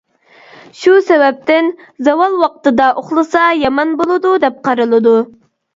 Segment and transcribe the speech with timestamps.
[0.79, 1.69] شۇ سەۋەبتىن،
[2.09, 5.17] زاۋال ۋاقتىدا ئۇخلىسا يامان بولىدۇ دەپ قارىلىدۇ.